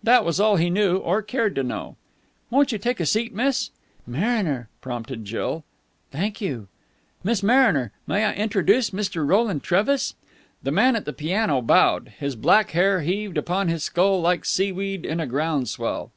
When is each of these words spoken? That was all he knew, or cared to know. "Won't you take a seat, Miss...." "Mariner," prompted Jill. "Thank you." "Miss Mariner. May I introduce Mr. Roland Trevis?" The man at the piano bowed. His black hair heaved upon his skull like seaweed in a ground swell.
That 0.00 0.24
was 0.24 0.38
all 0.38 0.54
he 0.54 0.70
knew, 0.70 0.98
or 0.98 1.22
cared 1.22 1.56
to 1.56 1.64
know. 1.64 1.96
"Won't 2.50 2.70
you 2.70 2.78
take 2.78 3.00
a 3.00 3.04
seat, 3.04 3.34
Miss...." 3.34 3.70
"Mariner," 4.06 4.68
prompted 4.80 5.24
Jill. 5.24 5.64
"Thank 6.12 6.40
you." 6.40 6.68
"Miss 7.24 7.42
Mariner. 7.42 7.90
May 8.06 8.24
I 8.24 8.32
introduce 8.34 8.90
Mr. 8.90 9.26
Roland 9.28 9.64
Trevis?" 9.64 10.14
The 10.62 10.70
man 10.70 10.94
at 10.94 11.04
the 11.04 11.12
piano 11.12 11.60
bowed. 11.62 12.12
His 12.20 12.36
black 12.36 12.70
hair 12.70 13.00
heaved 13.00 13.36
upon 13.36 13.66
his 13.66 13.82
skull 13.82 14.20
like 14.20 14.44
seaweed 14.44 15.04
in 15.04 15.18
a 15.18 15.26
ground 15.26 15.68
swell. 15.68 16.12